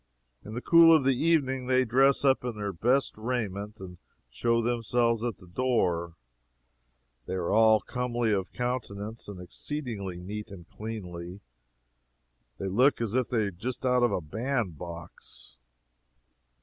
In 0.43 0.55
the 0.55 0.63
cool 0.63 0.95
of 0.95 1.03
the 1.03 1.15
evening 1.15 1.67
they 1.67 1.85
dress 1.85 2.25
up 2.25 2.43
in 2.43 2.55
their 2.55 2.73
best 2.73 3.15
raiment 3.15 3.79
and 3.79 3.99
show 4.31 4.59
themselves 4.59 5.23
at 5.23 5.37
the 5.37 5.45
door. 5.45 6.15
They 7.27 7.35
are 7.35 7.51
all 7.51 7.81
comely 7.81 8.31
of 8.33 8.51
countenance, 8.51 9.27
and 9.27 9.39
exceedingly 9.39 10.17
neat 10.19 10.49
and 10.49 10.67
cleanly; 10.67 11.41
they 12.57 12.67
look 12.67 12.99
as 12.99 13.13
if 13.13 13.29
they 13.29 13.43
were 13.43 13.51
just 13.51 13.85
out 13.85 14.01
of 14.01 14.11
a 14.11 14.21
band 14.21 14.75
box. 14.75 15.57